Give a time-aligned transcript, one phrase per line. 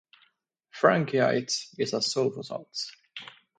[0.73, 2.85] Franckeite is a sulfosalt.